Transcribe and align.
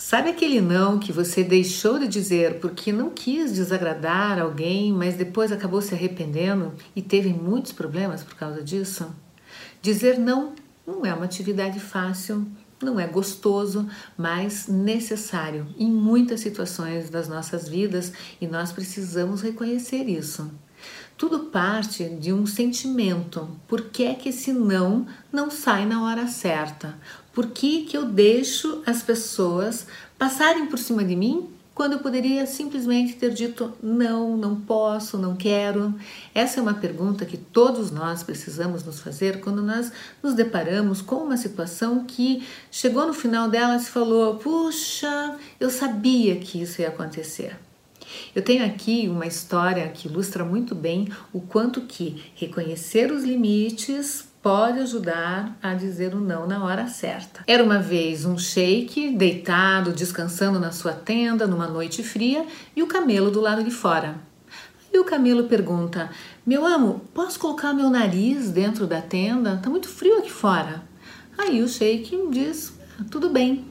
Sabe 0.00 0.30
aquele 0.30 0.62
não 0.62 0.98
que 0.98 1.12
você 1.12 1.44
deixou 1.44 1.98
de 1.98 2.08
dizer 2.08 2.58
porque 2.58 2.90
não 2.90 3.10
quis 3.10 3.52
desagradar 3.52 4.38
alguém, 4.38 4.90
mas 4.94 5.14
depois 5.14 5.52
acabou 5.52 5.82
se 5.82 5.92
arrependendo 5.92 6.72
e 6.96 7.02
teve 7.02 7.28
muitos 7.34 7.72
problemas 7.72 8.22
por 8.22 8.34
causa 8.34 8.62
disso? 8.62 9.14
Dizer 9.82 10.18
não 10.18 10.54
não 10.86 11.04
é 11.04 11.12
uma 11.12 11.26
atividade 11.26 11.78
fácil, 11.78 12.46
não 12.82 12.98
é 12.98 13.06
gostoso, 13.06 13.86
mas 14.16 14.66
necessário 14.66 15.66
em 15.78 15.90
muitas 15.90 16.40
situações 16.40 17.10
das 17.10 17.28
nossas 17.28 17.68
vidas 17.68 18.10
e 18.40 18.46
nós 18.46 18.72
precisamos 18.72 19.42
reconhecer 19.42 20.08
isso. 20.08 20.50
Tudo 21.20 21.40
parte 21.40 22.04
de 22.04 22.32
um 22.32 22.46
sentimento. 22.46 23.46
Por 23.68 23.90
que 23.90 24.04
é 24.04 24.14
que 24.14 24.30
esse 24.30 24.54
não 24.54 25.06
não 25.30 25.50
sai 25.50 25.84
na 25.84 26.02
hora 26.02 26.26
certa? 26.26 26.96
Por 27.30 27.48
que, 27.48 27.82
que 27.82 27.94
eu 27.94 28.06
deixo 28.06 28.82
as 28.86 29.02
pessoas 29.02 29.86
passarem 30.18 30.64
por 30.64 30.78
cima 30.78 31.04
de 31.04 31.14
mim 31.14 31.50
quando 31.74 31.92
eu 31.92 31.98
poderia 31.98 32.46
simplesmente 32.46 33.16
ter 33.16 33.34
dito 33.34 33.70
não, 33.82 34.34
não 34.34 34.58
posso, 34.58 35.18
não 35.18 35.36
quero? 35.36 35.94
Essa 36.34 36.58
é 36.58 36.62
uma 36.62 36.72
pergunta 36.72 37.26
que 37.26 37.36
todos 37.36 37.90
nós 37.90 38.22
precisamos 38.22 38.82
nos 38.82 39.00
fazer 39.00 39.40
quando 39.40 39.60
nós 39.60 39.92
nos 40.22 40.32
deparamos 40.32 41.02
com 41.02 41.16
uma 41.16 41.36
situação 41.36 42.02
que 42.06 42.42
chegou 42.70 43.06
no 43.06 43.12
final 43.12 43.46
dela 43.46 43.76
e 43.76 43.80
se 43.80 43.90
falou: 43.90 44.36
puxa, 44.36 45.36
eu 45.60 45.68
sabia 45.68 46.36
que 46.36 46.62
isso 46.62 46.80
ia 46.80 46.88
acontecer. 46.88 47.58
Eu 48.34 48.42
tenho 48.42 48.64
aqui 48.64 49.08
uma 49.08 49.26
história 49.26 49.88
que 49.88 50.08
ilustra 50.08 50.44
muito 50.44 50.74
bem 50.74 51.08
o 51.32 51.40
quanto 51.40 51.82
que 51.82 52.22
reconhecer 52.34 53.10
os 53.10 53.24
limites 53.24 54.28
pode 54.42 54.78
ajudar 54.80 55.58
a 55.62 55.74
dizer 55.74 56.14
o 56.14 56.20
não 56.20 56.46
na 56.46 56.64
hora 56.64 56.86
certa. 56.88 57.42
Era 57.46 57.62
uma 57.62 57.78
vez 57.78 58.24
um 58.24 58.38
sheik 58.38 59.10
deitado, 59.10 59.92
descansando 59.92 60.58
na 60.58 60.72
sua 60.72 60.92
tenda 60.92 61.46
numa 61.46 61.68
noite 61.68 62.02
fria 62.02 62.46
e 62.74 62.82
o 62.82 62.86
camelo 62.86 63.30
do 63.30 63.40
lado 63.40 63.62
de 63.62 63.70
fora. 63.70 64.16
E 64.92 64.98
o 64.98 65.04
camelo 65.04 65.44
pergunta: 65.44 66.10
Meu 66.44 66.66
amo, 66.66 67.02
posso 67.14 67.38
colocar 67.38 67.72
meu 67.72 67.90
nariz 67.90 68.50
dentro 68.50 68.86
da 68.86 69.00
tenda? 69.00 69.60
Tá 69.62 69.70
muito 69.70 69.88
frio 69.88 70.18
aqui 70.18 70.30
fora. 70.30 70.82
Aí 71.38 71.62
o 71.62 71.68
sheik 71.68 72.28
diz: 72.30 72.72
Tudo 73.10 73.30
bem. 73.30 73.64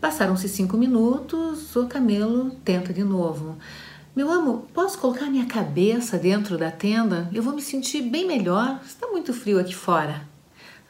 Passaram-se 0.00 0.48
cinco 0.48 0.78
minutos, 0.78 1.76
o 1.76 1.86
camelo 1.86 2.50
tenta 2.64 2.90
de 2.90 3.04
novo. 3.04 3.58
Meu 4.16 4.32
amo, 4.32 4.66
posso 4.72 4.98
colocar 4.98 5.26
minha 5.26 5.44
cabeça 5.44 6.16
dentro 6.16 6.56
da 6.56 6.70
tenda? 6.70 7.28
Eu 7.34 7.42
vou 7.42 7.54
me 7.54 7.60
sentir 7.60 8.00
bem 8.00 8.26
melhor. 8.26 8.80
Está 8.82 9.06
muito 9.08 9.34
frio 9.34 9.60
aqui 9.60 9.74
fora. 9.74 10.26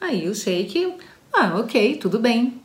Aí 0.00 0.28
o 0.28 0.34
Sheik, 0.34 0.94
ah, 1.32 1.58
ok, 1.58 1.96
tudo 1.96 2.20
bem. 2.20 2.62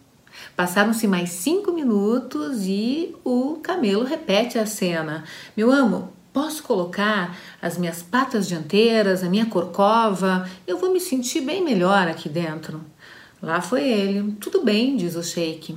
Passaram-se 0.56 1.08
mais 1.08 1.32
cinco 1.32 1.72
minutos 1.72 2.68
e 2.68 3.16
o 3.24 3.60
camelo 3.64 4.04
repete 4.04 4.60
a 4.60 4.68
cena. 4.68 5.24
Meu 5.58 5.72
amo, 5.72 6.14
posso 6.32 6.62
colocar 6.62 7.36
as 7.60 7.76
minhas 7.76 8.04
patas 8.04 8.48
dianteiras, 8.48 9.24
a 9.24 9.30
minha 9.30 9.48
corcova? 9.48 10.48
Eu 10.68 10.78
vou 10.78 10.94
me 10.94 11.00
sentir 11.00 11.42
bem 11.42 11.64
melhor 11.64 12.08
aqui 12.08 12.30
dentro. 12.30 12.82
Lá 13.42 13.62
foi 13.62 13.84
ele. 13.84 14.32
Tudo 14.40 14.64
bem, 14.64 14.96
diz 14.96 15.16
o 15.16 15.24
Sheik. 15.24 15.76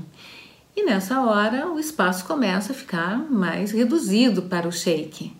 E 0.78 0.84
nessa 0.84 1.20
hora 1.22 1.66
o 1.66 1.80
espaço 1.80 2.24
começa 2.24 2.70
a 2.70 2.74
ficar 2.74 3.18
mais 3.18 3.72
reduzido 3.72 4.42
para 4.42 4.68
o 4.68 4.70
shake. 4.70 5.36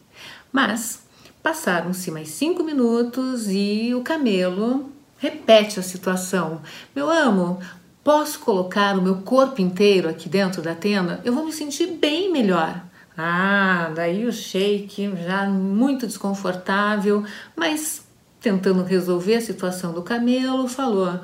Mas 0.50 1.06
passaram-se 1.41 2.11
mais 2.11 2.31
cinco 2.31 2.64
minutos 2.64 3.47
e 3.48 3.94
o 3.94 4.03
camelo 4.03 4.91
repete 5.16 5.78
a 5.78 5.83
situação. 5.84 6.61
Meu 6.92 7.09
amo, 7.09 7.61
posso 8.03 8.41
colocar 8.41 8.98
o 8.98 9.00
meu 9.00 9.19
corpo 9.19 9.62
inteiro 9.62 10.09
aqui 10.09 10.28
dentro 10.28 10.61
da 10.61 10.75
tenda? 10.75 11.20
Eu 11.25 11.33
vou 11.33 11.44
me 11.47 11.53
sentir 11.53 11.86
bem 11.86 12.33
melhor. 12.33 12.83
Ah, 13.16 13.92
daí 13.94 14.27
o 14.27 14.33
shake 14.33 15.09
já 15.25 15.48
muito 15.48 16.05
desconfortável, 16.05 17.25
mas 17.55 18.05
tentando 18.41 18.82
resolver 18.82 19.37
a 19.37 19.41
situação 19.41 19.93
do 19.93 20.03
camelo, 20.03 20.66
falou: 20.66 21.21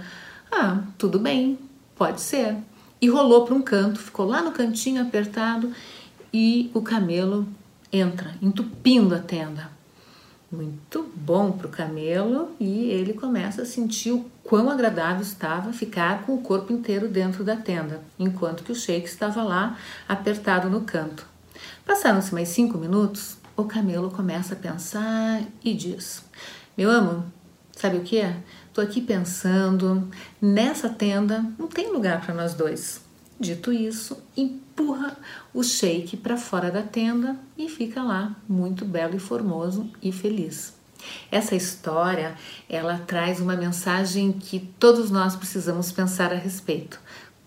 Ah, 0.52 0.78
tudo 0.96 1.18
bem, 1.18 1.58
pode 1.96 2.20
ser 2.20 2.56
e 3.00 3.08
rolou 3.08 3.44
para 3.44 3.54
um 3.54 3.62
canto, 3.62 3.98
ficou 3.98 4.26
lá 4.26 4.42
no 4.42 4.52
cantinho 4.52 5.02
apertado 5.02 5.72
e 6.32 6.70
o 6.74 6.80
camelo 6.80 7.46
entra, 7.92 8.34
entupindo 8.42 9.14
a 9.14 9.18
tenda. 9.18 9.70
Muito 10.50 11.10
bom 11.16 11.52
para 11.52 11.66
o 11.66 11.70
camelo 11.70 12.50
e 12.60 12.90
ele 12.90 13.12
começa 13.12 13.62
a 13.62 13.66
sentir 13.66 14.12
o 14.12 14.24
quão 14.42 14.70
agradável 14.70 15.22
estava 15.22 15.72
ficar 15.72 16.22
com 16.22 16.34
o 16.34 16.40
corpo 16.40 16.72
inteiro 16.72 17.08
dentro 17.08 17.42
da 17.42 17.56
tenda, 17.56 18.00
enquanto 18.18 18.62
que 18.62 18.70
o 18.70 18.74
sheik 18.74 19.06
estava 19.06 19.42
lá 19.42 19.76
apertado 20.08 20.70
no 20.70 20.82
canto. 20.82 21.26
Passaram-se 21.84 22.32
mais 22.32 22.48
cinco 22.48 22.78
minutos, 22.78 23.36
o 23.56 23.64
camelo 23.64 24.10
começa 24.10 24.54
a 24.54 24.56
pensar 24.56 25.42
e 25.62 25.74
diz: 25.74 26.22
Meu 26.76 26.90
amo, 26.90 27.24
sabe 27.76 27.98
o 27.98 28.02
que? 28.02 28.22
Tô 28.72 28.80
aqui 28.80 29.00
pensando, 29.00 30.08
nessa 30.40 30.88
tenda 30.88 31.44
não 31.58 31.68
tem 31.68 31.92
lugar 31.92 32.20
para 32.20 32.34
nós 32.34 32.54
dois. 32.54 33.00
Dito 33.38 33.72
isso, 33.72 34.22
empurra 34.36 35.16
o 35.52 35.62
shake 35.62 36.16
para 36.16 36.36
fora 36.36 36.70
da 36.70 36.82
tenda 36.82 37.36
e 37.58 37.68
fica 37.68 38.02
lá, 38.02 38.34
muito 38.48 38.84
belo 38.84 39.16
e 39.16 39.18
formoso 39.18 39.90
e 40.02 40.12
feliz. 40.12 40.74
Essa 41.30 41.54
história, 41.54 42.34
ela 42.68 42.98
traz 42.98 43.40
uma 43.40 43.56
mensagem 43.56 44.32
que 44.32 44.60
todos 44.78 45.10
nós 45.10 45.36
precisamos 45.36 45.92
pensar 45.92 46.32
a 46.32 46.36
respeito 46.36 46.98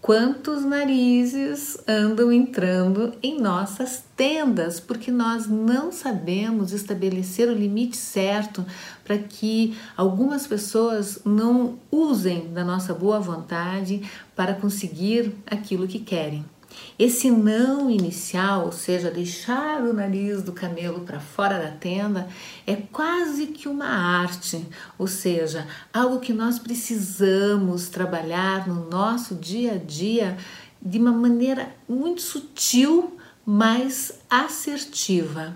quantos 0.07 0.63
narizes 0.63 1.77
andam 1.85 2.31
entrando 2.31 3.13
em 3.21 3.41
nossas 3.41 4.05
tendas, 4.15 4.79
porque 4.79 5.11
nós 5.11 5.47
não 5.47 5.91
sabemos 5.91 6.71
estabelecer 6.71 7.49
o 7.49 7.53
limite 7.53 7.97
certo 7.97 8.65
para 9.03 9.17
que 9.17 9.77
algumas 9.97 10.47
pessoas 10.47 11.19
não 11.25 11.77
usem 11.91 12.53
da 12.53 12.63
nossa 12.63 12.93
boa 12.93 13.19
vontade 13.19 14.01
para 14.33 14.53
conseguir 14.53 15.35
aquilo 15.45 15.85
que 15.85 15.99
querem. 15.99 16.45
Esse 16.97 17.29
não 17.29 17.89
inicial, 17.89 18.65
ou 18.65 18.71
seja, 18.71 19.11
deixar 19.11 19.81
o 19.81 19.93
nariz 19.93 20.41
do 20.41 20.51
camelo 20.51 21.01
para 21.01 21.19
fora 21.19 21.59
da 21.59 21.71
tenda, 21.71 22.27
é 22.65 22.75
quase 22.75 23.47
que 23.47 23.67
uma 23.67 23.87
arte, 23.87 24.65
ou 24.97 25.07
seja, 25.07 25.67
algo 25.93 26.19
que 26.19 26.33
nós 26.33 26.57
precisamos 26.57 27.87
trabalhar 27.87 28.67
no 28.67 28.89
nosso 28.89 29.35
dia 29.35 29.73
a 29.73 29.77
dia 29.77 30.37
de 30.81 30.97
uma 30.97 31.11
maneira 31.11 31.69
muito 31.87 32.21
sutil, 32.21 33.17
mas 33.45 34.19
assertiva. 34.29 35.55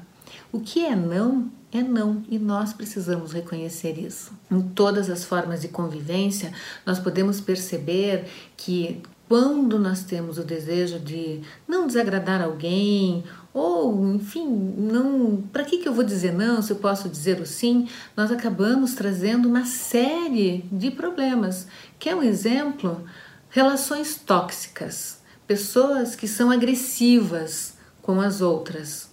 O 0.52 0.60
que 0.60 0.86
é 0.86 0.96
não 0.96 1.52
é 1.72 1.82
não 1.82 2.24
e 2.30 2.38
nós 2.38 2.74
precisamos 2.74 3.32
reconhecer 3.32 3.98
isso. 3.98 4.34
Em 4.50 4.62
todas 4.62 5.10
as 5.10 5.24
formas 5.24 5.62
de 5.62 5.70
convivência, 5.70 6.52
nós 6.86 7.00
podemos 7.00 7.40
perceber 7.40 8.26
que 8.58 9.02
quando 9.28 9.80
nós 9.80 10.04
temos 10.04 10.38
o 10.38 10.44
desejo 10.44 11.00
de 11.00 11.40
não 11.66 11.88
desagradar 11.88 12.42
alguém 12.42 13.24
ou 13.54 14.16
enfim, 14.16 14.46
não, 14.46 15.42
para 15.54 15.64
que 15.64 15.78
que 15.78 15.88
eu 15.88 15.94
vou 15.94 16.04
dizer 16.04 16.34
não 16.34 16.62
se 16.62 16.72
eu 16.72 16.76
posso 16.76 17.08
dizer 17.08 17.40
o 17.40 17.46
sim? 17.46 17.88
Nós 18.16 18.30
acabamos 18.30 18.94
trazendo 18.94 19.48
uma 19.48 19.66
série 19.66 20.66
de 20.70 20.92
problemas. 20.92 21.68
Que 21.98 22.10
é 22.10 22.16
um 22.16 22.24
exemplo, 22.24 23.06
relações 23.50 24.16
tóxicas, 24.18 25.20
pessoas 25.48 26.14
que 26.14 26.28
são 26.28 26.52
agressivas 26.52 27.76
com 28.02 28.20
as 28.20 28.42
outras. 28.42 29.10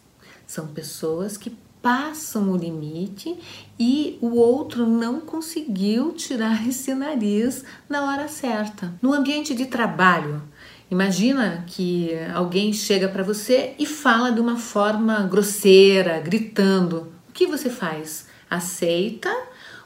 São 0.47 0.67
pessoas 0.67 1.37
que 1.37 1.57
passam 1.83 2.51
o 2.51 2.57
limite 2.57 3.39
e 3.79 4.19
o 4.21 4.37
outro 4.37 4.87
não 4.87 5.21
conseguiu 5.21 6.13
tirar 6.13 6.67
esse 6.69 6.95
nariz 6.95 7.65
na 7.89 8.11
hora 8.11 8.29
certa. 8.29 8.95
No 9.01 9.13
ambiente 9.13 9.55
de 9.55 9.67
trabalho, 9.67 10.43
imagina 10.91 11.65
que 11.67 12.11
alguém 12.35 12.73
chega 12.73 13.09
para 13.09 13.23
você 13.23 13.75
e 13.79 13.87
fala 13.87 14.31
de 14.31 14.41
uma 14.41 14.57
forma 14.57 15.23
grosseira, 15.23 16.21
gritando. 16.21 17.13
O 17.29 17.33
que 17.33 17.47
você 17.47 17.71
faz? 17.71 18.27
Aceita 18.51 19.35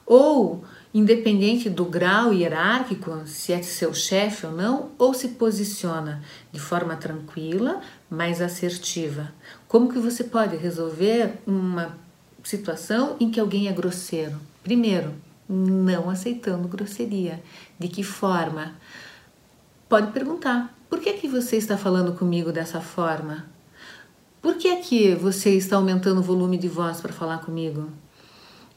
ou 0.06 0.64
independente 0.94 1.70
do 1.70 1.86
grau 1.86 2.32
hierárquico, 2.34 3.22
se 3.24 3.52
é 3.52 3.62
seu 3.62 3.94
chefe 3.94 4.46
ou 4.46 4.52
não, 4.52 4.90
ou 4.98 5.14
se 5.14 5.28
posiciona 5.28 6.22
de 6.52 6.60
forma 6.60 6.96
tranquila, 6.96 7.80
mais 8.10 8.42
assertiva. 8.42 9.32
Como 9.72 9.90
que 9.90 9.98
você 9.98 10.22
pode 10.22 10.54
resolver 10.54 11.40
uma 11.46 11.96
situação 12.44 13.16
em 13.18 13.30
que 13.30 13.40
alguém 13.40 13.68
é 13.68 13.72
grosseiro? 13.72 14.38
Primeiro, 14.62 15.14
não 15.48 16.10
aceitando 16.10 16.68
grosseria. 16.68 17.42
De 17.78 17.88
que 17.88 18.02
forma? 18.02 18.74
Pode 19.88 20.12
perguntar: 20.12 20.76
por 20.90 21.00
que 21.00 21.14
que 21.14 21.26
você 21.26 21.56
está 21.56 21.78
falando 21.78 22.12
comigo 22.12 22.52
dessa 22.52 22.82
forma? 22.82 23.46
Por 24.42 24.56
que 24.56 24.76
que 24.76 25.14
você 25.14 25.56
está 25.56 25.76
aumentando 25.76 26.20
o 26.20 26.22
volume 26.22 26.58
de 26.58 26.68
voz 26.68 27.00
para 27.00 27.14
falar 27.14 27.38
comigo? 27.38 27.88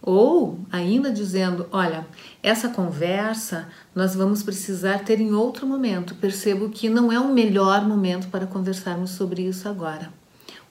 Ou 0.02 0.58
ainda 0.72 1.12
dizendo: 1.12 1.68
olha, 1.74 2.08
essa 2.42 2.70
conversa 2.70 3.68
nós 3.94 4.16
vamos 4.16 4.42
precisar 4.44 5.00
ter 5.00 5.20
em 5.20 5.34
outro 5.34 5.68
momento. 5.68 6.16
Percebo 6.16 6.70
que 6.70 6.88
não 6.88 7.12
é 7.12 7.20
o 7.20 7.34
melhor 7.34 7.86
momento 7.86 8.30
para 8.30 8.48
conversarmos 8.48 9.10
sobre 9.10 9.42
isso 9.42 9.68
agora. 9.68 10.10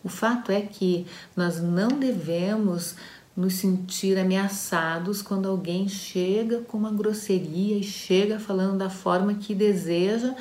O 0.05 0.09
fato 0.09 0.53
é 0.53 0.61
que 0.61 1.07
nós 1.35 1.61
não 1.61 1.89
devemos 1.89 2.95
nos 3.37 3.55
sentir 3.55 4.17
ameaçados 4.19 5.23
quando 5.23 5.49
alguém 5.49 5.89
chega 5.89 6.61
com 6.61 6.79
uma 6.79 6.93
grosseria 6.93 7.77
e 7.77 7.83
chega 7.83 8.39
falando 8.39 8.79
da 8.79 8.91
forma 8.91 9.35
que 9.35 9.55
deseja 9.55 10.35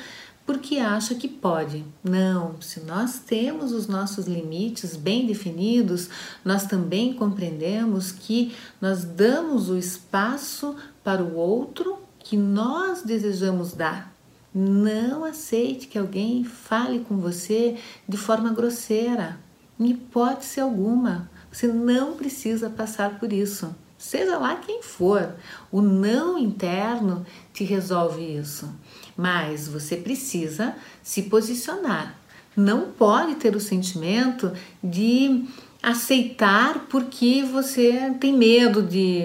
porque 0.46 0.76
acha 0.76 1.14
que 1.14 1.26
pode. 1.26 1.84
Não, 2.02 2.60
se 2.60 2.80
nós 2.80 3.18
temos 3.18 3.72
os 3.72 3.86
nossos 3.86 4.26
limites 4.26 4.94
bem 4.94 5.26
definidos, 5.26 6.08
nós 6.44 6.66
também 6.66 7.14
compreendemos 7.14 8.12
que 8.12 8.54
nós 8.80 9.04
damos 9.04 9.70
o 9.70 9.76
espaço 9.76 10.76
para 11.02 11.22
o 11.22 11.34
outro 11.34 11.98
que 12.18 12.36
nós 12.36 13.02
desejamos 13.02 13.72
dar. 13.72 14.12
Não 14.54 15.24
aceite 15.24 15.88
que 15.88 15.98
alguém 15.98 16.44
fale 16.44 17.00
com 17.00 17.16
você 17.16 17.76
de 18.08 18.16
forma 18.16 18.52
grosseira, 18.52 19.40
em 19.78 19.90
hipótese 19.90 20.60
alguma. 20.60 21.30
Você 21.50 21.66
não 21.66 22.14
precisa 22.14 22.68
passar 22.68 23.18
por 23.18 23.32
isso. 23.32 23.74
Seja 23.96 24.38
lá 24.38 24.56
quem 24.56 24.82
for, 24.82 25.34
o 25.72 25.80
não 25.80 26.36
interno 26.36 27.24
te 27.52 27.64
resolve 27.64 28.22
isso. 28.22 28.68
Mas 29.16 29.68
você 29.68 29.96
precisa 29.96 30.74
se 31.02 31.22
posicionar. 31.22 32.14
Não 32.56 32.90
pode 32.90 33.36
ter 33.36 33.56
o 33.56 33.60
sentimento 33.60 34.52
de 34.82 35.46
aceitar 35.82 36.86
porque 36.88 37.42
você 37.42 38.14
tem 38.18 38.36
medo 38.36 38.82
de, 38.82 39.22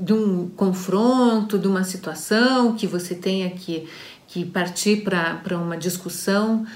de 0.00 0.12
um 0.12 0.48
confronto, 0.48 1.58
de 1.58 1.68
uma 1.68 1.84
situação 1.84 2.74
que 2.74 2.86
você 2.86 3.14
tenha 3.14 3.50
que, 3.50 3.86
que 4.26 4.44
partir 4.44 5.04
para 5.04 5.58
uma 5.58 5.76
discussão. 5.76 6.66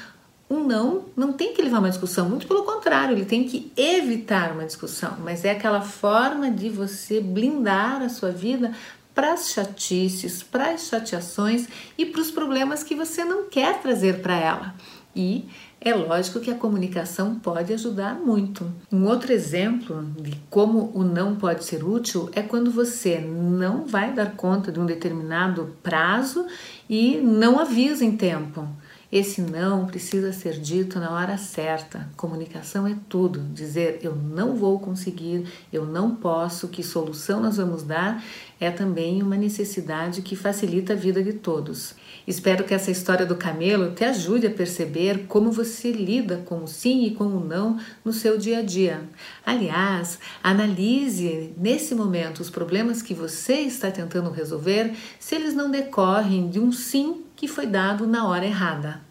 Um 0.52 0.62
não 0.64 1.06
não 1.16 1.32
tem 1.32 1.54
que 1.54 1.62
levar 1.62 1.78
uma 1.78 1.88
discussão, 1.88 2.28
muito 2.28 2.46
pelo 2.46 2.62
contrário, 2.62 3.16
ele 3.16 3.24
tem 3.24 3.44
que 3.44 3.72
evitar 3.74 4.52
uma 4.52 4.66
discussão, 4.66 5.16
mas 5.24 5.46
é 5.46 5.52
aquela 5.52 5.80
forma 5.80 6.50
de 6.50 6.68
você 6.68 7.22
blindar 7.22 8.02
a 8.02 8.10
sua 8.10 8.30
vida 8.30 8.70
para 9.14 9.32
as 9.32 9.50
chatices, 9.50 10.42
para 10.42 10.72
as 10.72 10.88
chateações 10.88 11.66
e 11.96 12.04
para 12.04 12.20
os 12.20 12.30
problemas 12.30 12.82
que 12.82 12.94
você 12.94 13.24
não 13.24 13.44
quer 13.44 13.80
trazer 13.80 14.20
para 14.20 14.36
ela. 14.36 14.74
E 15.16 15.46
é 15.80 15.94
lógico 15.94 16.38
que 16.38 16.50
a 16.50 16.54
comunicação 16.54 17.36
pode 17.36 17.72
ajudar 17.72 18.14
muito. 18.14 18.70
Um 18.90 19.06
outro 19.06 19.32
exemplo 19.32 20.04
de 20.20 20.38
como 20.50 20.90
o 20.94 21.02
não 21.02 21.34
pode 21.34 21.64
ser 21.64 21.82
útil 21.82 22.28
é 22.34 22.42
quando 22.42 22.70
você 22.70 23.18
não 23.18 23.86
vai 23.86 24.12
dar 24.12 24.36
conta 24.36 24.70
de 24.70 24.78
um 24.78 24.86
determinado 24.86 25.76
prazo 25.82 26.46
e 26.88 27.16
não 27.16 27.58
avisa 27.58 28.04
em 28.04 28.16
tempo. 28.16 28.68
Esse 29.12 29.42
não 29.42 29.84
precisa 29.84 30.32
ser 30.32 30.54
dito 30.58 30.98
na 30.98 31.10
hora 31.10 31.36
certa. 31.36 32.08
Comunicação 32.16 32.86
é 32.86 32.96
tudo. 33.10 33.40
Dizer 33.52 33.98
eu 34.02 34.16
não 34.16 34.56
vou 34.56 34.80
conseguir, 34.80 35.46
eu 35.70 35.84
não 35.84 36.16
posso, 36.16 36.68
que 36.68 36.82
solução 36.82 37.38
nós 37.38 37.58
vamos 37.58 37.82
dar, 37.82 38.24
é 38.58 38.70
também 38.70 39.22
uma 39.22 39.36
necessidade 39.36 40.22
que 40.22 40.34
facilita 40.34 40.94
a 40.94 40.96
vida 40.96 41.22
de 41.22 41.34
todos. 41.34 41.94
Espero 42.26 42.64
que 42.64 42.72
essa 42.72 42.90
história 42.90 43.26
do 43.26 43.36
camelo 43.36 43.90
te 43.90 44.02
ajude 44.02 44.46
a 44.46 44.50
perceber 44.50 45.26
como 45.26 45.52
você 45.52 45.92
lida 45.92 46.38
com 46.46 46.64
o 46.64 46.68
sim 46.68 47.04
e 47.04 47.10
com 47.10 47.24
o 47.24 47.44
não 47.44 47.78
no 48.02 48.14
seu 48.14 48.38
dia 48.38 48.60
a 48.60 48.62
dia. 48.62 49.02
Aliás, 49.44 50.18
analise 50.42 51.52
nesse 51.58 51.94
momento 51.94 52.40
os 52.40 52.48
problemas 52.48 53.02
que 53.02 53.12
você 53.12 53.56
está 53.56 53.90
tentando 53.90 54.30
resolver, 54.30 54.94
se 55.18 55.34
eles 55.34 55.52
não 55.52 55.70
decorrem 55.70 56.48
de 56.48 56.58
um 56.58 56.72
sim 56.72 57.24
que 57.42 57.48
foi 57.48 57.66
dado 57.66 58.06
na 58.06 58.28
hora 58.28 58.46
errada. 58.46 59.01